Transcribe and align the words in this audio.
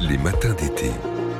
Les 0.00 0.16
matins 0.16 0.54
d'été. 0.54 0.90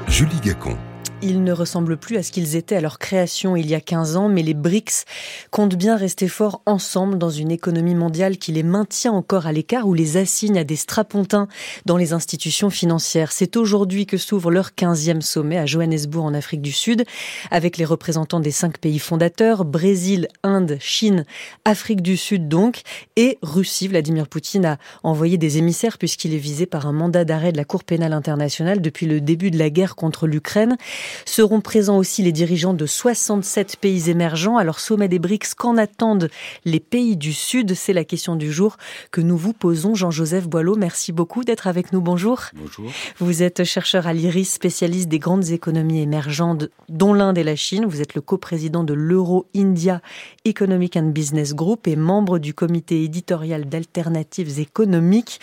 Julie 0.06 0.38
Gacon. 0.40 0.76
Ils 1.22 1.44
ne 1.44 1.52
ressemblent 1.52 1.98
plus 1.98 2.16
à 2.16 2.22
ce 2.22 2.32
qu'ils 2.32 2.56
étaient 2.56 2.76
à 2.76 2.80
leur 2.80 2.98
création 2.98 3.54
il 3.54 3.68
y 3.68 3.74
a 3.74 3.80
15 3.80 4.16
ans, 4.16 4.30
mais 4.30 4.42
les 4.42 4.54
BRICS 4.54 5.04
comptent 5.50 5.74
bien 5.74 5.94
rester 5.94 6.28
forts 6.28 6.62
ensemble 6.64 7.18
dans 7.18 7.28
une 7.28 7.50
économie 7.50 7.94
mondiale 7.94 8.38
qui 8.38 8.52
les 8.52 8.62
maintient 8.62 9.12
encore 9.12 9.46
à 9.46 9.52
l'écart 9.52 9.86
ou 9.86 9.92
les 9.92 10.16
assigne 10.16 10.58
à 10.58 10.64
des 10.64 10.76
strapontins 10.76 11.46
dans 11.84 11.98
les 11.98 12.14
institutions 12.14 12.70
financières. 12.70 13.32
C'est 13.32 13.58
aujourd'hui 13.58 14.06
que 14.06 14.16
s'ouvre 14.16 14.50
leur 14.50 14.70
15e 14.70 15.20
sommet 15.20 15.58
à 15.58 15.66
Johannesburg 15.66 16.24
en 16.24 16.32
Afrique 16.32 16.62
du 16.62 16.72
Sud, 16.72 17.04
avec 17.50 17.76
les 17.76 17.84
représentants 17.84 18.40
des 18.40 18.50
cinq 18.50 18.78
pays 18.78 18.98
fondateurs, 18.98 19.66
Brésil, 19.66 20.26
Inde, 20.42 20.78
Chine, 20.80 21.26
Afrique 21.66 22.00
du 22.00 22.16
Sud 22.16 22.48
donc, 22.48 22.80
et 23.16 23.36
Russie. 23.42 23.88
Vladimir 23.88 24.26
Poutine 24.26 24.64
a 24.64 24.78
envoyé 25.02 25.36
des 25.36 25.58
émissaires 25.58 25.98
puisqu'il 25.98 26.32
est 26.32 26.38
visé 26.38 26.64
par 26.64 26.86
un 26.86 26.92
mandat 26.92 27.26
d'arrêt 27.26 27.52
de 27.52 27.58
la 27.58 27.66
Cour 27.66 27.84
pénale 27.84 28.14
internationale 28.14 28.80
depuis 28.80 29.04
le 29.04 29.20
début 29.20 29.50
de 29.50 29.58
la 29.58 29.68
guerre 29.68 29.96
contre 29.96 30.26
l'Ukraine. 30.26 30.78
Seront 31.24 31.60
présents 31.60 31.98
aussi 31.98 32.22
les 32.22 32.32
dirigeants 32.32 32.74
de 32.74 32.86
67 32.86 33.76
pays 33.76 34.10
émergents. 34.10 34.56
Alors, 34.56 34.80
sommet 34.80 35.08
des 35.08 35.18
BRICS, 35.18 35.54
qu'en 35.56 35.76
attendent 35.76 36.30
les 36.64 36.80
pays 36.80 37.16
du 37.16 37.32
Sud? 37.32 37.74
C'est 37.74 37.92
la 37.92 38.04
question 38.04 38.36
du 38.36 38.52
jour 38.52 38.76
que 39.10 39.20
nous 39.20 39.36
vous 39.36 39.52
posons. 39.52 39.94
Jean-Joseph 39.94 40.48
Boileau, 40.48 40.76
merci 40.76 41.12
beaucoup 41.12 41.44
d'être 41.44 41.66
avec 41.66 41.92
nous. 41.92 42.00
Bonjour. 42.00 42.42
Bonjour. 42.54 42.90
Vous 43.18 43.42
êtes 43.42 43.64
chercheur 43.64 44.06
à 44.06 44.12
l'IRIS, 44.12 44.46
spécialiste 44.46 45.08
des 45.08 45.18
grandes 45.18 45.50
économies 45.50 46.00
émergentes, 46.00 46.68
dont 46.88 47.14
l'Inde 47.14 47.38
et 47.38 47.44
la 47.44 47.56
Chine. 47.56 47.86
Vous 47.86 48.00
êtes 48.00 48.14
le 48.14 48.20
coprésident 48.20 48.84
de 48.84 48.94
l'Euro-India 48.94 50.00
Economic 50.44 50.96
and 50.96 51.10
Business 51.10 51.54
Group 51.54 51.86
et 51.86 51.96
membre 51.96 52.38
du 52.38 52.54
comité 52.54 53.02
éditorial 53.04 53.68
d'alternatives 53.68 54.58
économiques. 54.58 55.40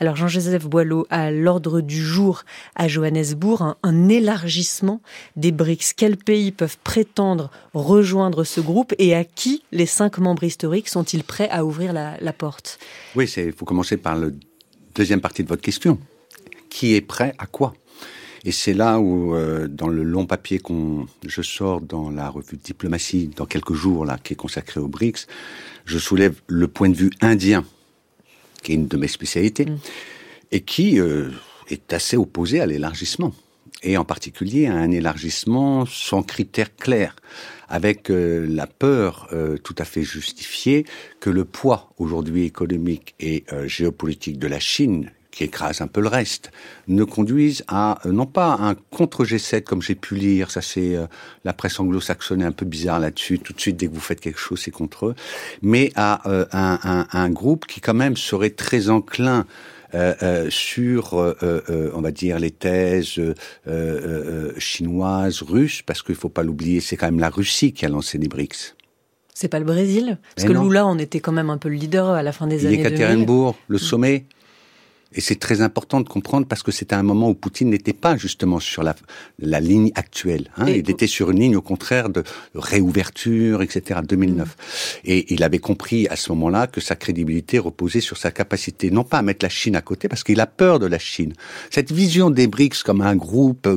Alors, 0.00 0.16
Jean-Joseph 0.16 0.66
Boileau, 0.66 1.06
à 1.10 1.30
l'ordre 1.30 1.80
du 1.80 2.02
jour 2.02 2.42
à 2.74 2.88
Johannesburg, 2.88 3.62
un, 3.62 3.76
un 3.82 4.08
élargissement 4.08 5.00
des 5.36 5.52
BRICS. 5.52 5.94
Quels 5.96 6.16
pays 6.16 6.52
peuvent 6.52 6.78
prétendre 6.84 7.50
rejoindre 7.74 8.44
ce 8.44 8.60
groupe 8.60 8.94
et 8.98 9.14
à 9.14 9.24
qui 9.24 9.62
les 9.72 9.86
cinq 9.86 10.18
membres 10.18 10.44
historiques 10.44 10.88
sont-ils 10.88 11.24
prêts 11.24 11.48
à 11.50 11.64
ouvrir 11.64 11.92
la, 11.92 12.16
la 12.20 12.32
porte? 12.32 12.78
Oui, 13.14 13.30
il 13.36 13.52
faut 13.52 13.64
commencer 13.64 13.96
par 13.96 14.16
la 14.16 14.28
deuxième 14.94 15.20
partie 15.20 15.42
de 15.42 15.48
votre 15.48 15.62
question. 15.62 15.98
Qui 16.68 16.94
est 16.94 17.00
prêt 17.00 17.34
à 17.38 17.46
quoi? 17.46 17.74
Et 18.44 18.52
c'est 18.52 18.72
là 18.72 18.98
où, 18.98 19.34
euh, 19.34 19.68
dans 19.68 19.88
le 19.88 20.02
long 20.02 20.24
papier 20.24 20.58
qu'on 20.58 21.06
je 21.26 21.42
sors 21.42 21.80
dans 21.80 22.10
la 22.10 22.30
revue 22.30 22.56
Diplomatie 22.56 23.30
dans 23.36 23.44
quelques 23.44 23.74
jours 23.74 24.06
là, 24.06 24.18
qui 24.22 24.32
est 24.32 24.36
consacré 24.36 24.80
aux 24.80 24.88
BRICS, 24.88 25.26
je 25.84 25.98
soulève 25.98 26.40
le 26.46 26.66
point 26.66 26.88
de 26.88 26.94
vue 26.94 27.10
indien, 27.20 27.64
qui 28.62 28.72
est 28.72 28.76
une 28.76 28.88
de 28.88 28.96
mes 28.96 29.08
spécialités, 29.08 29.66
mm. 29.66 29.78
et 30.52 30.60
qui 30.62 30.98
euh, 31.00 31.30
est 31.68 31.92
assez 31.92 32.16
opposé 32.16 32.60
à 32.60 32.66
l'élargissement 32.66 33.34
et 33.82 33.96
en 33.96 34.04
particulier 34.04 34.66
à 34.66 34.74
un 34.74 34.90
élargissement 34.90 35.86
sans 35.86 36.22
critères 36.22 36.74
clairs, 36.76 37.16
avec 37.68 38.10
euh, 38.10 38.46
la 38.48 38.66
peur 38.66 39.28
euh, 39.32 39.56
tout 39.56 39.76
à 39.78 39.84
fait 39.84 40.02
justifiée 40.02 40.84
que 41.20 41.30
le 41.30 41.44
poids 41.44 41.92
aujourd'hui 41.98 42.44
économique 42.44 43.14
et 43.20 43.44
euh, 43.52 43.66
géopolitique 43.66 44.38
de 44.38 44.48
la 44.48 44.60
Chine 44.60 45.10
qui 45.30 45.44
écrase 45.44 45.80
un 45.80 45.86
peu 45.86 46.00
le 46.00 46.08
reste, 46.08 46.50
ne 46.88 47.04
conduise 47.04 47.62
à, 47.68 48.00
non 48.04 48.26
pas 48.26 48.56
un 48.60 48.74
contre 48.74 49.24
G7 49.24 49.62
comme 49.62 49.80
j'ai 49.80 49.94
pu 49.94 50.16
lire, 50.16 50.50
ça 50.50 50.60
c'est 50.60 50.96
la 51.44 51.52
presse 51.52 51.78
anglo-saxonne 51.78 52.42
est 52.42 52.44
un 52.44 52.50
peu 52.50 52.66
bizarre 52.66 52.98
là-dessus, 52.98 53.38
tout 53.38 53.52
de 53.52 53.60
suite 53.60 53.76
dès 53.76 53.86
que 53.86 53.94
vous 53.94 54.00
faites 54.00 54.20
quelque 54.20 54.40
chose 54.40 54.58
c'est 54.58 54.72
contre 54.72 55.06
eux, 55.06 55.14
mais 55.62 55.92
à 55.94 56.28
un, 56.28 56.46
un, 56.82 57.06
un, 57.12 57.30
groupe 57.30 57.66
qui 57.66 57.80
quand 57.80 57.94
même 57.94 58.16
serait 58.16 58.50
très 58.50 58.90
enclin 58.90 59.38
euh, 59.38 59.42
euh, 59.42 59.79
sur, 60.50 61.18
euh, 61.18 61.90
on 61.94 62.00
va 62.00 62.10
dire, 62.10 62.38
les 62.38 62.50
thèses 62.50 63.20
chinoises, 64.58 65.42
russes, 65.42 65.82
parce 65.82 66.02
qu'il 66.02 66.14
faut 66.14 66.28
pas 66.28 66.42
l'oublier, 66.42 66.80
c'est 66.80 66.96
quand 66.96 67.06
même 67.06 67.20
la 67.20 67.30
Russie 67.30 67.72
qui 67.72 67.84
a 67.86 67.88
lancé 67.88 68.18
les 68.18 68.28
BRICS. 68.28 68.76
C'est 69.34 69.48
pas 69.48 69.58
le 69.58 69.64
Brésil 69.64 70.18
Parce 70.36 70.46
que 70.46 70.52
Lula, 70.52 70.86
on 70.86 70.98
était 70.98 71.20
quand 71.20 71.32
même 71.32 71.48
un 71.48 71.56
peu 71.56 71.70
le 71.70 71.76
leader 71.76 72.10
à 72.10 72.22
la 72.22 72.32
fin 72.32 72.46
des 72.46 72.66
années 72.66 72.82
2000. 72.82 73.54
le 73.68 73.78
sommet. 73.78 74.26
Et 75.12 75.20
c'est 75.20 75.38
très 75.38 75.60
important 75.60 76.00
de 76.00 76.08
comprendre 76.08 76.46
parce 76.46 76.62
que 76.62 76.70
c'était 76.70 76.94
un 76.94 77.02
moment 77.02 77.28
où 77.30 77.34
Poutine 77.34 77.70
n'était 77.70 77.92
pas 77.92 78.16
justement 78.16 78.60
sur 78.60 78.82
la, 78.82 78.94
la 79.40 79.58
ligne 79.58 79.90
actuelle. 79.96 80.50
Hein. 80.56 80.66
Il 80.68 80.88
était 80.88 81.08
sur 81.08 81.30
une 81.30 81.40
ligne 81.40 81.56
au 81.56 81.62
contraire 81.62 82.10
de 82.10 82.22
réouverture, 82.54 83.62
etc. 83.62 84.00
2009. 84.06 84.48
Mm. 84.48 84.52
Et 85.04 85.34
il 85.34 85.42
avait 85.42 85.58
compris 85.58 86.06
à 86.08 86.16
ce 86.16 86.30
moment-là 86.32 86.66
que 86.66 86.80
sa 86.80 86.94
crédibilité 86.94 87.58
reposait 87.58 88.00
sur 88.00 88.16
sa 88.16 88.30
capacité, 88.30 88.90
non 88.90 89.04
pas 89.04 89.18
à 89.18 89.22
mettre 89.22 89.44
la 89.44 89.48
Chine 89.48 89.74
à 89.74 89.82
côté, 89.82 90.08
parce 90.08 90.22
qu'il 90.22 90.40
a 90.40 90.46
peur 90.46 90.78
de 90.78 90.86
la 90.86 90.98
Chine. 90.98 91.32
Cette 91.70 91.90
vision 91.90 92.30
des 92.30 92.46
BRICS 92.46 92.82
comme 92.84 93.00
un 93.00 93.16
groupe 93.16 93.68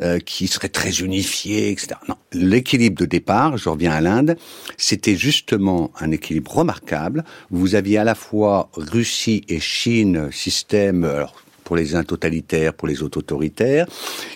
euh, 0.00 0.18
qui 0.20 0.48
serait 0.48 0.68
très 0.68 1.00
unifié, 1.00 1.70
etc. 1.70 2.00
Non, 2.08 2.16
l'équilibre 2.32 3.00
de 3.00 3.06
départ, 3.06 3.56
je 3.56 3.68
reviens 3.68 3.92
à 3.92 4.00
l'Inde, 4.00 4.36
c'était 4.76 5.16
justement 5.16 5.90
un 6.00 6.10
équilibre 6.10 6.56
remarquable. 6.56 7.24
Vous 7.50 7.74
aviez 7.74 7.98
à 7.98 8.04
la 8.04 8.14
fois 8.14 8.70
Russie 8.74 9.44
et 9.48 9.60
Chine, 9.60 10.28
système, 10.32 11.26
pour 11.68 11.76
les 11.76 11.94
uns 11.94 12.02
totalitaires, 12.02 12.72
pour 12.72 12.88
les 12.88 13.02
autres 13.02 13.18
autoritaires, 13.18 13.86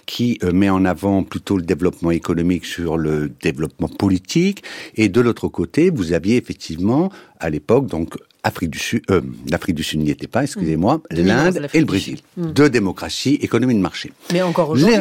qui 0.05 0.39
euh, 0.43 0.53
met 0.53 0.69
en 0.69 0.85
avant 0.85 1.23
plutôt 1.23 1.57
le 1.57 1.63
développement 1.63 2.11
économique 2.11 2.67
sur 2.67 2.99
le 2.99 3.33
développement 3.41 3.89
politique. 3.89 4.63
Et 4.97 5.09
de 5.09 5.19
l'autre 5.23 5.49
côté, 5.49 5.89
vous 5.89 6.13
aviez 6.13 6.37
effectivement, 6.37 7.11
à 7.41 7.49
l'époque, 7.49 7.87
donc 7.87 8.17
Afrique 8.45 8.71
du 8.71 8.79
Sud, 8.79 9.03
euh, 9.11 9.21
l'Afrique 9.49 9.77
du 9.77 9.83
Sud 9.83 10.01
n'y 10.01 10.11
était 10.11 10.27
pas, 10.27 10.43
excusez-moi, 10.43 11.01
mmh. 11.11 11.21
l'Inde 11.21 11.69
et 11.73 11.79
le 11.79 11.87
Brésil. 11.87 12.19
Mmh. 12.37 12.53
Deux 12.53 12.71
démocraties, 12.71 13.35
économie 13.41 13.75
de 13.75 13.81
marché. 13.81 14.13
Mais 14.33 14.43
encore 14.43 14.71
aujourd'hui, 14.71 14.97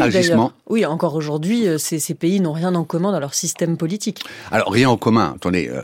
oui, 0.71 0.85
encore 0.85 1.15
aujourd'hui, 1.15 1.67
euh, 1.67 1.77
ces, 1.77 1.99
ces, 1.99 2.13
pays 2.13 2.39
n'ont 2.39 2.53
rien 2.53 2.73
en 2.75 2.85
commun 2.85 3.11
dans 3.11 3.19
leur 3.19 3.33
système 3.33 3.75
politique. 3.75 4.23
Alors 4.51 4.71
rien 4.71 4.89
en 4.89 4.95
commun. 4.95 5.33
Attendez, 5.35 5.69
euh, 5.69 5.81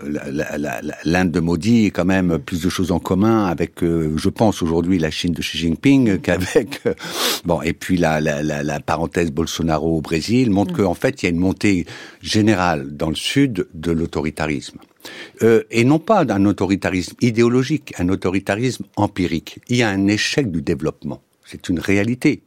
l'Inde 1.04 1.32
de 1.32 1.40
Modi 1.40 1.88
est 1.88 1.92
quand 1.92 2.06
même 2.06 2.38
plus 2.40 2.62
de 2.62 2.70
choses 2.70 2.92
en 2.92 3.00
commun 3.00 3.46
avec, 3.48 3.84
euh, 3.84 4.14
je 4.16 4.30
pense 4.30 4.62
aujourd'hui, 4.62 4.98
la 4.98 5.12
Chine 5.12 5.34
de 5.34 5.42
Xi 5.42 5.58
Jinping 5.58 6.20
qu'avec 6.20 6.82
bon. 7.44 7.62
Et 7.64 7.74
puis 7.74 7.98
la, 7.98 8.22
la, 8.22 8.42
la, 8.42 8.80
parenthèse 8.80 9.32
Bolsonaro 9.32 9.98
au 9.98 10.02
Brésil 10.02 10.52
montre 10.52 10.74
mmh. 10.74 10.78
qu'en 10.78 10.94
fait 10.94 11.22
il 11.22 11.26
y 11.26 11.28
a 11.28 11.32
une 11.32 11.40
montée 11.40 11.86
générale 12.22 12.96
dans 12.96 13.10
le 13.10 13.16
sud 13.16 13.68
de 13.74 13.92
l'autoritarisme. 13.92 14.78
Euh, 15.44 15.64
et 15.72 15.84
non 15.84 16.00
pas 16.00 16.26
d'un 16.26 16.46
autoritarisme 16.46 17.16
idéologique, 17.22 17.94
un 17.98 18.10
autoritarisme 18.10 18.86
empirique. 18.96 19.60
Il 19.70 19.78
y 19.78 19.84
a 19.84 19.90
un 19.90 20.08
échec 20.08 20.52
du 20.52 20.62
développement. 20.62 21.22
C'est 21.46 21.70
une 21.70 21.80
réalité. 21.80 22.42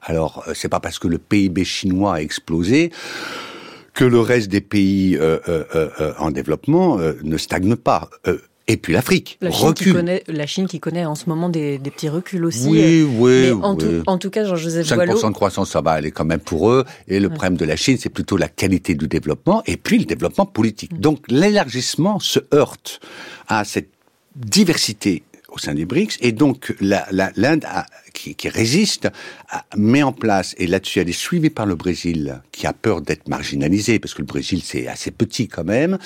Alors, 0.00 0.44
euh, 0.46 0.52
c'est 0.54 0.68
pas 0.68 0.80
parce 0.80 0.98
que 0.98 1.08
le 1.08 1.18
PIB 1.18 1.64
chinois 1.64 2.14
a 2.16 2.22
explosé 2.22 2.90
que 3.94 4.04
le 4.04 4.20
reste 4.20 4.48
des 4.48 4.60
pays 4.60 5.16
euh, 5.18 6.14
en 6.18 6.30
développement 6.30 6.98
ne 6.98 7.36
stagne 7.36 7.74
pas. 7.74 8.08
Et 8.70 8.76
puis 8.76 8.92
l'Afrique 8.92 9.38
la 9.40 9.50
Chine 9.50 9.74
Qui 9.74 9.92
connaît, 9.92 10.22
la 10.28 10.46
Chine 10.46 10.66
qui 10.68 10.78
connaît 10.78 11.06
en 11.06 11.14
ce 11.14 11.24
moment 11.26 11.48
des, 11.48 11.78
des 11.78 11.90
petits 11.90 12.10
reculs 12.10 12.44
aussi. 12.44 12.68
Oui, 12.68 13.02
oui. 13.02 13.46
Mais 13.46 13.52
en, 13.52 13.74
Tout, 13.74 14.02
en 14.06 14.18
tout 14.18 14.28
cas, 14.28 14.44
Jean-Joseph 14.44 14.86
5% 14.86 15.28
de 15.28 15.32
croissance, 15.32 15.70
ça 15.70 15.80
va 15.80 15.92
aller 15.92 16.10
quand 16.10 16.26
même 16.26 16.40
pour 16.40 16.70
eux. 16.70 16.84
Et 17.08 17.18
le 17.18 17.30
problème 17.30 17.56
de 17.56 17.64
la 17.64 17.76
Chine, 17.76 17.96
c'est 17.98 18.10
plutôt 18.10 18.36
la 18.36 18.48
qualité 18.48 18.94
du 18.94 19.08
développement 19.08 19.62
et 19.66 19.78
puis 19.78 19.98
le 19.98 20.04
développement 20.04 20.44
politique. 20.44 20.92
Mm. 20.92 20.98
Donc 20.98 21.24
l'élargissement 21.28 22.20
se 22.20 22.40
heurte 22.52 23.00
à 23.48 23.64
cette 23.64 23.88
diversité 24.36 25.22
au 25.58 25.60
sein 25.60 25.74
des 25.74 25.84
BRICS. 25.84 26.18
Et 26.20 26.32
donc, 26.32 26.74
l'Inde, 26.80 27.66
qui, 28.12 28.48
résiste, 28.48 29.08
met 29.76 30.02
en 30.02 30.12
place, 30.12 30.54
et 30.58 30.66
là-dessus, 30.66 31.00
elle 31.00 31.08
est 31.08 31.12
suivie 31.12 31.50
par 31.50 31.66
le 31.66 31.74
Brésil, 31.74 32.40
qui 32.52 32.66
a 32.66 32.72
peur 32.72 33.02
d'être 33.02 33.28
marginalisé, 33.28 33.98
parce 33.98 34.14
que 34.14 34.22
le 34.22 34.26
Brésil, 34.26 34.62
c'est 34.64 34.86
assez 34.86 35.10
petit 35.10 35.48
quand 35.48 35.64
même, 35.64 35.98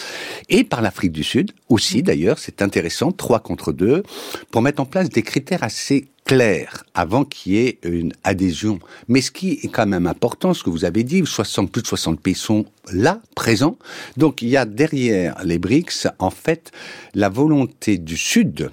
et 0.49 0.65
par 0.65 0.83
l'Afrique 0.83 1.13
du 1.13 1.25
Sud, 1.25 1.53
aussi 1.69 2.03
d'ailleurs, 2.03 2.39
c'est 2.39 2.63
intéressant, 2.63 3.13
trois 3.13 3.41
contre 3.41 3.73
deux, 3.73 4.03
pour 4.51 4.63
mettre 4.63 4.81
en 4.81 4.87
place 4.87 5.09
des 5.09 5.23
critères 5.23 5.63
assez 5.63 6.07
clairs 6.25 6.85
avant 6.95 7.25
qu'il 7.25 7.53
y 7.53 7.59
ait 7.59 7.79
une 7.83 8.13
adhésion. 8.23 8.79
Mais 9.09 9.21
ce 9.21 9.31
qui 9.31 9.59
est 9.63 9.69
quand 9.69 9.87
même 9.87 10.07
important, 10.07 10.55
ce 10.55 10.63
que 10.63 10.71
vous 10.71 10.85
avez 10.85 11.03
dit, 11.03 11.23
60, 11.25 11.71
plus 11.71 11.83
de 11.83 11.87
60 11.87 12.21
pays 12.21 12.35
sont 12.35 12.65
là, 12.93 13.21
présents. 13.35 13.77
Donc 14.17 14.41
il 14.41 14.49
y 14.49 14.57
a 14.57 14.65
derrière 14.65 15.37
les 15.45 15.59
BRICS, 15.59 16.09
en 16.19 16.31
fait, 16.31 16.71
la 17.15 17.29
volonté 17.29 17.99
du 17.99 18.17
Sud, 18.17 18.71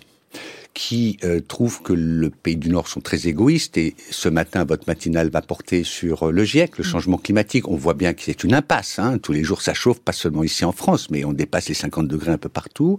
qui 0.73 1.17
euh, 1.23 1.41
trouve 1.45 1.81
que 1.81 1.93
le 1.93 2.29
pays 2.29 2.55
du 2.55 2.69
Nord 2.69 2.87
sont 2.87 3.01
très 3.01 3.27
égoïstes. 3.27 3.77
Et 3.77 3.95
ce 4.11 4.29
matin, 4.29 4.65
votre 4.65 4.87
matinale 4.87 5.29
va 5.29 5.41
porter 5.41 5.83
sur 5.83 6.27
euh, 6.27 6.31
le 6.31 6.43
GIEC, 6.43 6.77
le 6.77 6.83
mm. 6.83 6.87
changement 6.87 7.17
climatique. 7.17 7.67
On 7.67 7.75
voit 7.75 7.93
bien 7.93 8.13
que 8.13 8.21
c'est 8.21 8.43
une 8.43 8.53
impasse. 8.53 8.99
Hein. 8.99 9.17
Tous 9.17 9.33
les 9.33 9.43
jours, 9.43 9.61
ça 9.61 9.73
chauffe, 9.73 9.99
pas 9.99 10.13
seulement 10.13 10.43
ici 10.43 10.65
en 10.65 10.71
France, 10.71 11.09
mais 11.09 11.25
on 11.25 11.33
dépasse 11.33 11.69
les 11.69 11.75
50 11.75 12.07
degrés 12.07 12.31
un 12.31 12.37
peu 12.37 12.49
partout. 12.49 12.97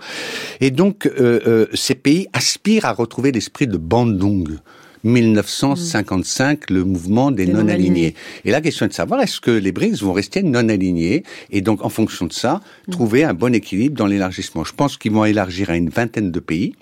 Et 0.60 0.70
donc, 0.70 1.06
euh, 1.06 1.40
euh, 1.46 1.66
ces 1.74 1.94
pays 1.94 2.28
aspirent 2.32 2.84
à 2.84 2.92
retrouver 2.92 3.32
l'esprit 3.32 3.66
de 3.66 3.76
Bandung. 3.76 4.58
1955, 5.02 6.68
le 6.68 6.84
mouvement 6.84 7.30
des, 7.30 7.46
non-alignés. 7.46 8.14
et 8.44 8.50
la 8.50 8.60
question 8.60 8.84
est 8.84 8.90
de 8.90 8.94
savoir, 8.94 9.22
est-ce 9.22 9.40
que 9.40 9.50
les 9.50 9.72
BRICS 9.72 10.02
vont 10.02 10.12
rester 10.12 10.42
non-alignés 10.42 11.22
et 11.50 11.62
donc, 11.62 11.82
en 11.82 11.88
fonction 11.88 12.26
de 12.26 12.34
ça, 12.34 12.60
mm. 12.86 12.90
trouver 12.90 13.24
un 13.24 13.32
bon 13.32 13.54
équilibre 13.54 13.96
dans 13.96 14.06
l'élargissement 14.06 14.62
Je 14.62 14.74
pense 14.74 14.98
qu'ils 14.98 15.12
vont 15.12 15.24
élargir 15.24 15.70
à 15.70 15.76
une 15.76 15.88
vingtaine 15.88 16.30
de 16.30 16.40
pays 16.40 16.74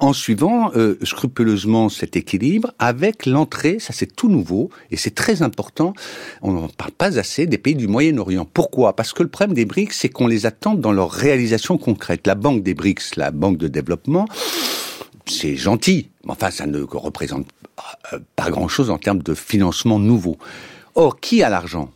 en 0.00 0.12
suivant 0.14 0.72
euh, 0.74 0.96
scrupuleusement 1.02 1.88
cet 1.88 2.16
équilibre 2.16 2.72
avec 2.78 3.26
l'entrée, 3.26 3.78
ça 3.78 3.92
c'est 3.92 4.16
tout 4.16 4.28
nouveau 4.28 4.70
et 4.90 4.96
c'est 4.96 5.14
très 5.14 5.42
important, 5.42 5.92
on 6.42 6.52
n'en 6.52 6.68
parle 6.68 6.92
pas 6.92 7.18
assez, 7.18 7.46
des 7.46 7.58
pays 7.58 7.74
du 7.74 7.86
Moyen-Orient. 7.86 8.46
Pourquoi? 8.46 8.96
Parce 8.96 9.12
que 9.12 9.22
le 9.22 9.28
problème 9.28 9.54
des 9.54 9.66
BRICS, 9.66 9.92
c'est 9.92 10.08
qu'on 10.08 10.26
les 10.26 10.46
attend 10.46 10.74
dans 10.74 10.92
leur 10.92 11.10
réalisation 11.10 11.78
concrète. 11.78 12.26
La 12.26 12.34
banque 12.34 12.62
des 12.62 12.74
BRICS, 12.74 13.16
la 13.16 13.30
banque 13.30 13.58
de 13.58 13.68
développement, 13.68 14.26
c'est 15.26 15.56
gentil, 15.56 16.08
mais 16.24 16.32
enfin 16.32 16.50
ça 16.50 16.66
ne 16.66 16.80
représente 16.80 17.46
euh, 18.12 18.18
pas 18.36 18.50
grand-chose 18.50 18.90
en 18.90 18.98
termes 18.98 19.22
de 19.22 19.34
financement 19.34 19.98
nouveau. 19.98 20.38
Or, 20.94 21.20
qui 21.20 21.42
a 21.42 21.50
l'argent? 21.50 21.90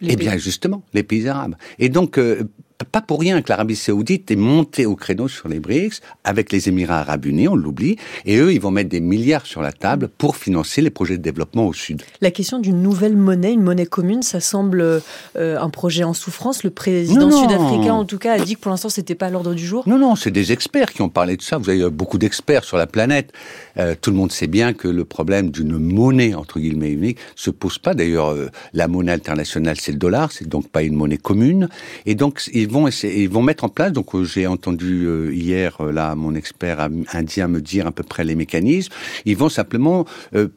Eh 0.00 0.16
bien, 0.16 0.36
justement, 0.36 0.82
les 0.94 1.02
pays 1.02 1.26
arabes. 1.28 1.56
Et 1.78 1.88
donc, 1.88 2.18
euh, 2.18 2.44
pas 2.84 3.00
pour 3.00 3.20
rien 3.20 3.42
que 3.42 3.48
l'Arabie 3.48 3.74
Saoudite 3.74 4.30
est 4.30 4.36
montée 4.36 4.86
au 4.86 4.94
créneau 4.94 5.26
sur 5.26 5.48
les 5.48 5.58
BRICS 5.58 6.00
avec 6.24 6.52
les 6.52 6.68
Émirats 6.68 7.00
Arabes 7.00 7.26
Unis, 7.26 7.48
on 7.48 7.56
l'oublie, 7.56 7.96
et 8.24 8.36
eux, 8.36 8.52
ils 8.52 8.60
vont 8.60 8.70
mettre 8.70 8.88
des 8.88 9.00
milliards 9.00 9.46
sur 9.46 9.62
la 9.62 9.72
table 9.72 10.08
pour 10.16 10.36
financer 10.36 10.80
les 10.80 10.90
projets 10.90 11.16
de 11.16 11.22
développement 11.22 11.66
au 11.66 11.72
Sud. 11.72 12.02
La 12.20 12.30
question 12.30 12.58
d'une 12.58 12.80
nouvelle 12.80 13.16
monnaie, 13.16 13.52
une 13.52 13.62
monnaie 13.62 13.86
commune, 13.86 14.22
ça 14.22 14.40
semble 14.40 14.80
euh, 14.80 15.00
un 15.34 15.70
projet 15.70 16.04
en 16.04 16.14
souffrance. 16.14 16.62
Le 16.62 16.70
président 16.70 17.30
sud-africain, 17.30 17.94
en 17.94 18.04
tout 18.04 18.18
cas, 18.18 18.34
a 18.34 18.38
dit 18.38 18.54
que 18.54 18.60
pour 18.60 18.70
l'instant, 18.70 18.88
c'était 18.88 19.14
pas 19.14 19.26
à 19.26 19.30
l'ordre 19.30 19.54
du 19.54 19.66
jour. 19.66 19.82
Non, 19.86 19.98
non, 19.98 20.14
c'est 20.14 20.30
des 20.30 20.52
experts 20.52 20.92
qui 20.92 21.02
ont 21.02 21.08
parlé 21.08 21.36
de 21.36 21.42
ça. 21.42 21.58
Vous 21.58 21.70
avez 21.70 21.90
beaucoup 21.90 22.18
d'experts 22.18 22.64
sur 22.64 22.76
la 22.76 22.86
planète. 22.86 23.32
Euh, 23.78 23.94
tout 24.00 24.10
le 24.10 24.16
monde 24.16 24.30
sait 24.30 24.46
bien 24.46 24.72
que 24.72 24.88
le 24.88 25.04
problème 25.04 25.50
d'une 25.50 25.78
monnaie 25.78 26.34
entre 26.34 26.60
guillemets 26.60 26.92
unique 26.92 27.18
se 27.34 27.50
pose 27.50 27.78
pas. 27.78 27.94
D'ailleurs, 27.94 28.28
euh, 28.28 28.48
la 28.72 28.88
monnaie 28.88 29.12
internationale, 29.12 29.76
c'est 29.80 29.92
le 29.92 29.98
dollar, 29.98 30.30
c'est 30.32 30.48
donc 30.48 30.68
pas 30.68 30.82
une 30.82 30.94
monnaie 30.94 31.18
commune. 31.18 31.68
Et 32.06 32.14
donc, 32.14 32.42
ils 32.52 32.67
vont 32.68 32.86
essayer, 32.86 33.22
ils 33.22 33.28
vont 33.28 33.42
mettre 33.42 33.64
en 33.64 33.68
place. 33.68 33.92
Donc, 33.92 34.14
euh, 34.14 34.24
j'ai 34.24 34.46
entendu 34.46 35.06
euh, 35.06 35.32
hier 35.32 35.82
là 35.82 36.14
mon 36.14 36.34
expert 36.34 36.88
indien 37.12 37.48
me 37.48 37.60
dire 37.60 37.86
à 37.86 37.92
peu 37.92 38.02
près 38.02 38.24
les 38.24 38.34
mécanismes. 38.34 38.92
Ils 39.24 39.36
vont 39.36 39.48
simplement 39.48 40.04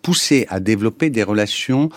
pousser 0.01 0.45
à 0.49 0.59
développer 0.59 1.09
des 1.09 1.23
relations 1.23 1.89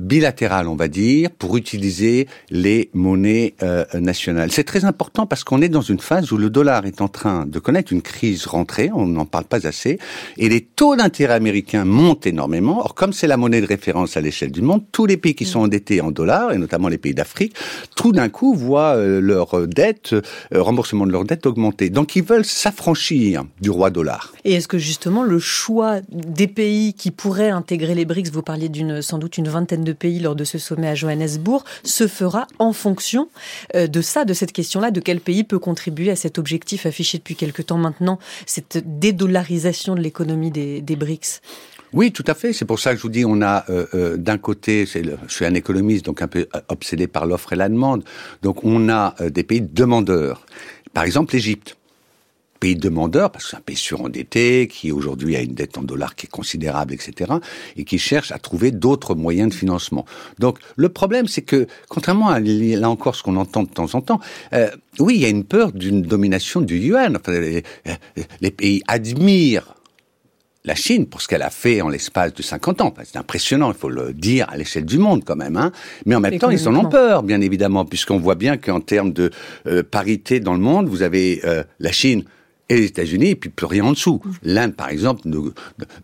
bilatérales, 0.00 0.68
on 0.68 0.76
va 0.76 0.88
dire, 0.88 1.30
pour 1.30 1.56
utiliser 1.56 2.26
les 2.50 2.90
monnaies 2.94 3.54
nationales. 3.94 4.50
C'est 4.52 4.64
très 4.64 4.84
important 4.84 5.26
parce 5.26 5.44
qu'on 5.44 5.62
est 5.62 5.68
dans 5.68 5.82
une 5.82 6.00
phase 6.00 6.32
où 6.32 6.36
le 6.36 6.50
dollar 6.50 6.86
est 6.86 7.00
en 7.00 7.08
train 7.08 7.46
de 7.46 7.58
connaître 7.58 7.92
une 7.92 8.02
crise 8.02 8.46
rentrée. 8.46 8.90
On 8.94 9.06
n'en 9.06 9.24
parle 9.24 9.44
pas 9.44 9.66
assez. 9.66 9.98
Et 10.36 10.48
les 10.48 10.60
taux 10.60 10.96
d'intérêt 10.96 11.34
américains 11.34 11.84
montent 11.84 12.26
énormément. 12.26 12.80
Or, 12.80 12.94
comme 12.94 13.12
c'est 13.12 13.26
la 13.26 13.36
monnaie 13.36 13.60
de 13.60 13.66
référence 13.66 14.16
à 14.16 14.20
l'échelle 14.20 14.52
du 14.52 14.62
monde, 14.62 14.82
tous 14.92 15.06
les 15.06 15.16
pays 15.16 15.34
qui 15.34 15.44
sont 15.44 15.60
endettés 15.60 16.00
en 16.00 16.10
dollars, 16.10 16.52
et 16.52 16.58
notamment 16.58 16.88
les 16.88 16.98
pays 16.98 17.14
d'Afrique, 17.14 17.54
tout 17.94 18.12
d'un 18.12 18.28
coup 18.28 18.54
voient 18.54 18.96
leur 19.36 19.66
dette, 19.66 20.12
euh, 20.12 20.22
remboursement 20.62 21.06
de 21.06 21.12
leur 21.12 21.24
dette 21.24 21.46
augmenter. 21.46 21.90
Donc 21.90 22.16
ils 22.16 22.22
veulent 22.22 22.44
s'affranchir 22.44 23.44
du 23.60 23.70
roi 23.70 23.90
dollar. 23.90 24.32
Et 24.44 24.54
est-ce 24.54 24.68
que 24.68 24.78
justement 24.78 25.22
le 25.22 25.38
choix 25.38 26.00
des 26.10 26.46
pays 26.46 26.94
qui 26.94 27.10
pourraient 27.10 27.50
intégrer 27.50 27.94
les 27.94 28.04
BRICS, 28.04 28.30
vous 28.32 28.42
parliez 28.42 28.68
d'une 28.68 29.02
sans 29.02 29.18
doute 29.18 29.38
une 29.38 29.48
vingtaine 29.48 29.84
de 29.84 29.92
pays 29.92 30.18
lors 30.20 30.34
de 30.34 30.44
ce 30.44 30.58
sommet 30.58 30.88
à 30.88 30.94
Johannesburg, 30.94 31.64
se 31.84 32.06
fera 32.06 32.46
en 32.58 32.72
fonction 32.72 33.28
euh, 33.74 33.86
de 33.86 34.00
ça, 34.00 34.24
de 34.24 34.34
cette 34.34 34.52
question-là, 34.52 34.90
de 34.90 35.00
quel 35.00 35.20
pays 35.20 35.44
peut 35.44 35.58
contribuer 35.58 36.10
à 36.10 36.16
cet 36.16 36.38
objectif 36.38 36.86
affiché 36.86 37.18
depuis 37.18 37.36
quelque 37.36 37.62
temps 37.62 37.78
maintenant, 37.78 38.18
cette 38.46 38.82
dédollarisation 38.98 39.94
de 39.94 40.00
l'économie 40.00 40.50
des, 40.50 40.80
des 40.80 40.96
BRICS? 40.96 41.40
Oui, 41.92 42.12
tout 42.12 42.24
à 42.26 42.34
fait. 42.34 42.52
C'est 42.52 42.64
pour 42.64 42.78
ça 42.80 42.90
que 42.90 42.96
je 42.96 43.02
vous 43.02 43.08
dis, 43.08 43.24
on 43.24 43.42
a 43.42 43.64
euh, 43.70 43.86
euh, 43.94 44.16
d'un 44.16 44.38
côté, 44.38 44.86
c'est 44.86 45.02
je 45.04 45.32
suis 45.32 45.44
un 45.44 45.54
économiste, 45.54 46.04
donc 46.04 46.22
un 46.22 46.28
peu 46.28 46.46
obsédé 46.68 47.06
par 47.06 47.26
l'offre 47.26 47.52
et 47.52 47.56
la 47.56 47.68
demande. 47.68 48.04
Donc 48.42 48.64
on 48.64 48.88
a 48.88 49.14
euh, 49.20 49.30
des 49.30 49.44
pays 49.44 49.60
demandeurs. 49.60 50.44
Par 50.92 51.04
exemple, 51.04 51.34
l'Égypte 51.34 51.76
pays 52.58 52.74
demandeur, 52.74 53.30
parce 53.30 53.44
que 53.44 53.50
c'est 53.50 53.56
un 53.58 53.60
pays 53.60 53.76
surendetté, 53.76 54.66
qui 54.66 54.90
aujourd'hui 54.90 55.36
a 55.36 55.42
une 55.42 55.52
dette 55.52 55.76
en 55.76 55.82
dollars 55.82 56.14
qui 56.14 56.24
est 56.24 56.30
considérable, 56.30 56.94
etc., 56.94 57.34
et 57.76 57.84
qui 57.84 57.98
cherche 57.98 58.32
à 58.32 58.38
trouver 58.38 58.70
d'autres 58.70 59.14
moyens 59.14 59.50
de 59.50 59.54
financement. 59.54 60.06
Donc 60.38 60.58
le 60.74 60.88
problème, 60.88 61.28
c'est 61.28 61.42
que, 61.42 61.66
contrairement 61.90 62.30
à 62.30 62.40
là 62.40 62.88
encore 62.88 63.14
ce 63.14 63.22
qu'on 63.22 63.36
entend 63.36 63.62
de 63.62 63.68
temps 63.68 63.94
en 63.94 64.00
temps, 64.00 64.20
oui, 64.98 65.16
il 65.16 65.20
y 65.20 65.26
a 65.26 65.28
une 65.28 65.44
peur 65.44 65.70
d'une 65.72 66.00
domination 66.00 66.62
du 66.62 66.78
yuan. 66.78 67.18
Enfin, 67.18 67.60
les 68.40 68.50
pays 68.50 68.82
admirent 68.88 69.75
la 70.66 70.74
Chine 70.74 71.06
pour 71.06 71.22
ce 71.22 71.28
qu'elle 71.28 71.42
a 71.42 71.50
fait 71.50 71.80
en 71.80 71.88
l'espace 71.88 72.34
de 72.34 72.42
50 72.42 72.80
ans. 72.82 72.92
C'est 73.04 73.16
impressionnant, 73.16 73.72
il 73.72 73.78
faut 73.78 73.88
le 73.88 74.12
dire 74.12 74.46
à 74.50 74.56
l'échelle 74.56 74.84
du 74.84 74.98
monde 74.98 75.22
quand 75.24 75.36
même. 75.36 75.56
Hein. 75.56 75.72
Mais 76.04 76.14
en 76.14 76.20
même 76.20 76.38
temps, 76.38 76.50
ils 76.50 76.68
en 76.68 76.74
ont 76.74 76.88
peur, 76.88 77.22
bien 77.22 77.40
évidemment, 77.40 77.84
puisqu'on 77.84 78.18
voit 78.18 78.34
bien 78.34 78.56
qu'en 78.56 78.80
termes 78.80 79.12
de 79.12 79.30
euh, 79.66 79.82
parité 79.82 80.40
dans 80.40 80.54
le 80.54 80.58
monde, 80.58 80.88
vous 80.88 81.02
avez 81.02 81.40
euh, 81.44 81.62
la 81.78 81.92
Chine 81.92 82.24
et 82.68 82.76
les 82.76 82.84
États-Unis, 82.86 83.30
et 83.30 83.36
puis 83.36 83.50
plus 83.50 83.66
rien 83.66 83.84
en 83.84 83.92
dessous. 83.92 84.20
L'Inde, 84.42 84.74
par 84.74 84.88
exemple, 84.88 85.22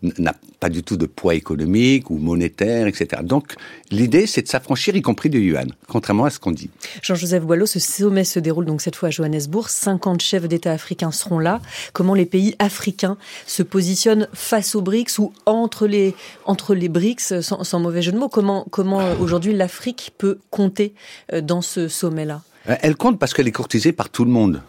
n'a 0.01 0.33
pas 0.59 0.69
du 0.69 0.81
tout 0.83 0.95
de 0.95 1.05
poids 1.05 1.35
économique 1.35 2.09
ou 2.09 2.17
monétaire, 2.17 2.87
etc. 2.87 3.21
Donc, 3.23 3.55
l'idée, 3.91 4.27
c'est 4.27 4.43
de 4.43 4.47
s'affranchir, 4.47 4.95
y 4.95 5.01
compris 5.01 5.29
du 5.29 5.39
yuan, 5.39 5.73
contrairement 5.87 6.25
à 6.25 6.29
ce 6.29 6.39
qu'on 6.39 6.51
dit. 6.51 6.69
Jean-Joseph 7.01 7.43
Boileau, 7.43 7.65
ce 7.65 7.79
sommet 7.79 8.23
se 8.23 8.39
déroule 8.39 8.65
donc 8.65 8.81
cette 8.81 8.95
fois 8.95 9.09
à 9.09 9.11
Johannesburg. 9.11 9.69
50 9.69 10.21
chefs 10.21 10.47
d'État 10.47 10.71
africains 10.71 11.11
seront 11.11 11.39
là. 11.39 11.61
Comment 11.91 12.13
les 12.13 12.25
pays 12.25 12.55
africains 12.59 13.17
se 13.45 13.63
positionnent 13.63 14.27
face 14.33 14.75
aux 14.75 14.81
BRICS 14.81 15.19
ou 15.19 15.33
entre 15.45 15.85
les, 15.85 16.15
entre 16.45 16.75
les 16.75 16.89
BRICS, 16.89 17.41
sans, 17.41 17.63
sans 17.63 17.79
mauvais 17.79 18.01
jeu 18.01 18.13
de 18.13 18.17
mots? 18.17 18.29
Comment, 18.29 18.65
comment 18.71 19.01
euh, 19.01 19.15
aujourd'hui 19.19 19.53
l'Afrique 19.53 20.13
peut 20.17 20.39
compter 20.49 20.93
euh, 21.33 21.41
dans 21.41 21.61
ce 21.61 21.87
sommet-là? 21.89 22.41
Euh, 22.69 22.75
Elle 22.81 22.95
compte 22.95 23.19
parce 23.19 23.33
qu'elle 23.33 23.47
est 23.47 23.51
courtisée 23.51 23.91
par 23.91 24.09
tout 24.09 24.23
le 24.23 24.31
monde. 24.31 24.61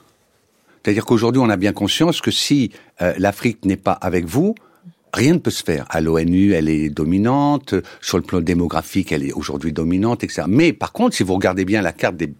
C'est-à-dire 0.84 1.06
qu'aujourd'hui, 1.06 1.40
on 1.42 1.48
a 1.48 1.56
bien 1.56 1.72
conscience 1.72 2.20
que 2.20 2.30
si 2.30 2.70
euh, 3.00 3.14
l'Afrique 3.16 3.64
n'est 3.64 3.78
pas 3.78 3.92
avec 3.92 4.26
vous, 4.26 4.54
rien 5.14 5.32
ne 5.32 5.38
peut 5.38 5.50
se 5.50 5.62
faire. 5.62 5.86
À 5.88 6.02
l'ONU, 6.02 6.52
elle 6.52 6.68
est 6.68 6.90
dominante. 6.90 7.74
Sur 8.02 8.18
le 8.18 8.22
plan 8.22 8.40
démographique, 8.40 9.10
elle 9.10 9.24
est 9.24 9.32
aujourd'hui 9.32 9.72
dominante, 9.72 10.24
etc. 10.24 10.42
Mais 10.46 10.74
par 10.74 10.92
contre, 10.92 11.16
si 11.16 11.22
vous 11.22 11.34
regardez 11.34 11.64
bien 11.64 11.80
la 11.80 11.92
carte 11.92 12.16
des 12.16 12.34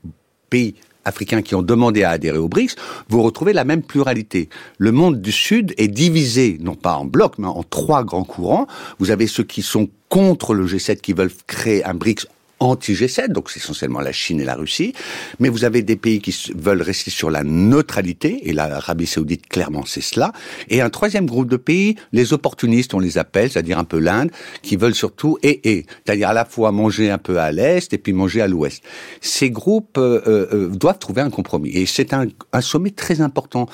pays 0.51 0.75
africains 1.07 1.41
qui 1.41 1.55
ont 1.55 1.63
demandé 1.63 2.03
à 2.03 2.11
adhérer 2.11 2.39
au 2.39 2.49
BRICS, 2.49 2.77
vous 3.09 3.23
retrouvez 3.23 3.55
la 3.55 3.65
même 3.65 3.83
pluralité. 3.83 4.51
Le 4.79 4.93
monde 4.93 5.23
du 5.23 5.33
Sud 5.33 5.73
est 5.79 5.89
divisé, 5.89 6.59
non 6.61 6.75
pas 6.75 6.97
en 6.97 7.07
blocs, 7.07 7.39
mais 7.39 7.47
en 7.47 7.63
trois 7.63 8.05
grands 8.05 8.25
courants. 8.25 8.67
Vous 8.99 9.11
avez 9.11 9.27
ceux 9.27 9.45
qui 9.45 9.63
sont 9.63 9.89
contre 10.11 10.55
le 10.55 10.67
G7, 10.67 10.99
qui 10.99 11.15
veulent 11.15 11.33
créer 11.47 11.85
un 11.85 11.95
BRICS 11.95 12.27
anti-G7, 12.71 13.29
donc 13.29 13.51
c'est 13.51 13.61
essentiellement 13.61 14.01
la 14.01 14.13
Chine 14.13 14.41
et 14.41 14.45
la 14.45 14.55
Russie, 14.55 14.93
mais 15.41 15.49
vous 15.49 15.65
avez 15.65 15.83
des 15.83 15.97
pays 15.97 16.21
qui 16.21 16.53
veulent 16.55 16.83
rester 16.83 17.11
sur 17.11 17.31
la 17.31 17.43
neutralité, 17.45 18.49
et 18.49 18.53
l'Arabie 18.53 19.07
saoudite, 19.07 19.47
clairement, 19.49 19.85
c'est 19.85 20.01
cela, 20.01 20.33
et 20.69 20.81
un 20.81 20.91
troisième 20.91 21.27
groupe 21.27 21.49
de 21.49 21.57
pays, 21.57 21.97
les 22.13 22.33
opportunistes, 22.33 22.95
on 22.95 22.99
les 22.99 23.19
appelle, 23.19 23.51
c'est-à-dire 23.51 23.79
un 23.79 23.85
peu 23.85 23.99
l'Inde, 23.99 24.31
qui 24.63 24.77
veulent 24.77 24.95
surtout 24.95 25.39
et 25.43 25.61
et, 25.69 25.87
c'est-à-dire 26.05 26.29
à 26.29 26.33
la 26.33 26.45
fois 26.45 26.73
manger 26.73 27.11
un 27.11 27.19
peu 27.19 27.39
à 27.39 27.53
l'est 27.53 27.93
et 27.93 27.99
puis 27.99 28.13
manger 28.13 28.41
à 28.41 28.49
l'ouest. 28.49 28.83
Ces 29.21 29.51
groupes 29.51 29.99
euh, 29.99 30.21
euh, 30.27 30.47
euh, 30.53 30.69
doivent 30.69 30.99
trouver 30.99 31.23
un 31.23 31.31
compromis, 31.31 31.71
et 31.71 31.87
c'est 31.87 32.13
un, 32.13 32.27
un 32.53 32.61
sommet 32.61 32.91
très 32.91 33.21
important. 33.21 33.67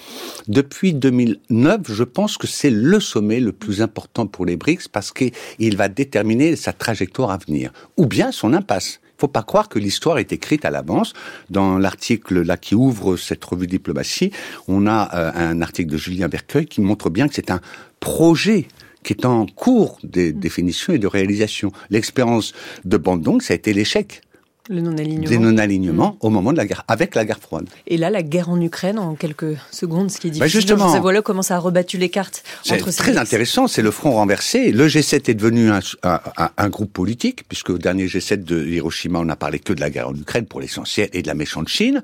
Depuis 0.48 0.94
2009, 0.94 1.80
je 1.88 2.04
pense 2.04 2.38
que 2.38 2.46
c'est 2.46 2.70
le 2.70 3.00
sommet 3.00 3.40
le 3.40 3.52
plus 3.52 3.82
important 3.82 4.26
pour 4.26 4.46
les 4.46 4.56
BRICS 4.56 4.88
parce 4.90 5.12
qu'il 5.12 5.76
va 5.76 5.88
déterminer 5.88 6.56
sa 6.56 6.72
trajectoire 6.72 7.30
à 7.30 7.38
venir, 7.38 7.72
ou 7.96 8.06
bien 8.06 8.32
son 8.32 8.52
impact 8.52 8.79
Il 8.80 9.20
faut 9.20 9.28
pas 9.28 9.42
croire 9.42 9.68
que 9.68 9.78
l'histoire 9.78 10.18
est 10.18 10.32
écrite 10.32 10.64
à 10.64 10.70
l'avance. 10.70 11.12
Dans 11.50 11.78
l'article 11.78 12.40
là 12.40 12.56
qui 12.56 12.74
ouvre 12.74 13.16
cette 13.16 13.44
revue 13.44 13.66
diplomatie, 13.66 14.32
on 14.66 14.86
a 14.86 15.14
euh, 15.14 15.32
un 15.34 15.60
article 15.60 15.90
de 15.90 15.98
Julien 15.98 16.28
Bercueil 16.28 16.66
qui 16.66 16.80
montre 16.80 17.10
bien 17.10 17.28
que 17.28 17.34
c'est 17.34 17.50
un 17.50 17.60
projet 18.00 18.66
qui 19.02 19.12
est 19.12 19.24
en 19.24 19.46
cours 19.46 19.98
de 20.02 20.30
définition 20.30 20.92
et 20.92 20.98
de 20.98 21.06
réalisation. 21.06 21.72
L'expérience 21.90 22.52
de 22.84 22.96
Bandung, 22.96 23.40
ça 23.40 23.52
a 23.52 23.56
été 23.56 23.72
l'échec. 23.72 24.22
Le 24.70 24.82
non-alignement. 24.82 25.28
Des 25.28 25.38
non-alignements 25.38 26.16
au 26.20 26.30
moment 26.30 26.52
de 26.52 26.56
la 26.56 26.64
guerre, 26.64 26.84
avec 26.86 27.16
la 27.16 27.24
guerre 27.24 27.40
froide. 27.40 27.68
Et 27.88 27.96
là, 27.96 28.08
la 28.08 28.22
guerre 28.22 28.50
en 28.50 28.60
Ukraine, 28.60 29.00
en 29.00 29.16
quelques 29.16 29.56
secondes, 29.72 30.12
ce 30.12 30.20
qui 30.20 30.28
est 30.28 30.30
bah, 30.30 30.46
difficile. 30.46 30.60
Bah 30.60 30.76
justement, 30.76 31.00
voilà 31.00 31.22
comment 31.22 31.42
ça 31.42 31.56
a 31.56 31.58
rebattu 31.58 31.98
les 31.98 32.08
cartes. 32.08 32.44
C'est 32.62 32.78
très 32.78 33.16
intéressant, 33.16 33.66
c'est 33.66 33.82
le 33.82 33.90
front 33.90 34.12
renversé. 34.12 34.70
Le 34.70 34.86
G7 34.86 35.28
est 35.28 35.34
devenu 35.34 35.70
un, 35.70 35.80
un, 36.04 36.20
un, 36.56 36.68
groupe 36.68 36.92
politique, 36.92 37.48
puisque 37.48 37.70
au 37.70 37.78
dernier 37.78 38.06
G7 38.06 38.44
de 38.44 38.64
Hiroshima, 38.64 39.18
on 39.18 39.24
n'a 39.24 39.34
parlé 39.34 39.58
que 39.58 39.72
de 39.72 39.80
la 39.80 39.90
guerre 39.90 40.08
en 40.08 40.14
Ukraine 40.14 40.46
pour 40.46 40.60
l'essentiel 40.60 41.10
et 41.14 41.22
de 41.22 41.26
la 41.26 41.34
méchante 41.34 41.66
Chine. 41.66 42.00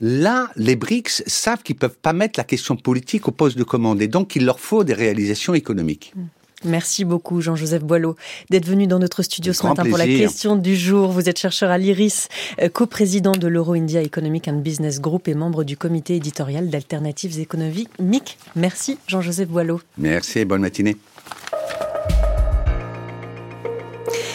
Là, 0.00 0.50
les 0.56 0.74
BRICS 0.74 1.22
savent 1.28 1.62
qu'ils 1.62 1.76
peuvent 1.76 1.96
pas 1.96 2.12
mettre 2.12 2.40
la 2.40 2.44
question 2.44 2.74
politique 2.74 3.28
au 3.28 3.30
poste 3.30 3.56
de 3.56 3.62
commande, 3.62 4.02
et 4.02 4.08
donc 4.08 4.34
il 4.34 4.44
leur 4.44 4.58
faut 4.58 4.82
des 4.82 4.94
réalisations 4.94 5.54
économiques. 5.54 6.12
Mm. 6.16 6.22
Merci 6.64 7.04
beaucoup 7.04 7.40
Jean-Joseph 7.40 7.82
Boileau 7.82 8.16
d'être 8.50 8.66
venu 8.66 8.86
dans 8.86 8.98
notre 8.98 9.22
studio 9.22 9.52
ce 9.52 9.66
matin 9.66 9.84
pour 9.84 9.98
la 9.98 10.06
question 10.06 10.56
du 10.56 10.76
jour. 10.76 11.10
Vous 11.10 11.28
êtes 11.28 11.38
chercheur 11.38 11.70
à 11.70 11.78
l'IRIS, 11.78 12.28
euh, 12.60 12.68
coprésident 12.68 13.32
de 13.32 13.48
l'Euro-India 13.48 14.02
Economic 14.02 14.48
and 14.48 14.58
Business 14.58 15.00
Group 15.00 15.28
et 15.28 15.34
membre 15.34 15.64
du 15.64 15.76
comité 15.76 16.16
éditorial 16.16 16.70
d'Alternatives 16.70 17.38
économiques. 17.38 18.38
Merci 18.56 18.98
Jean-Joseph 19.06 19.48
Boileau. 19.48 19.80
Merci, 19.98 20.44
bonne 20.44 20.62
matinée. 20.62 20.96